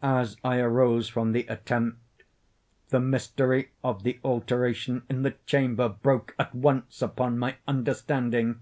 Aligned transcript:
As 0.00 0.38
I 0.42 0.56
arose 0.58 1.10
from 1.10 1.32
the 1.32 1.42
attempt, 1.46 2.22
the 2.88 2.98
mystery 2.98 3.72
of 3.84 4.04
the 4.04 4.18
alteration 4.24 5.02
in 5.10 5.20
the 5.20 5.32
chamber 5.44 5.86
broke 5.90 6.34
at 6.38 6.54
once 6.54 7.02
upon 7.02 7.38
my 7.38 7.56
understanding. 7.68 8.60